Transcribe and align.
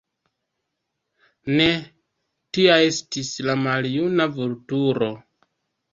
Ne 1.59 1.67
tia 2.59 2.79
estis 2.89 3.31
la 3.49 3.59
maljuna 3.69 4.31
Vulturo. 4.39 5.15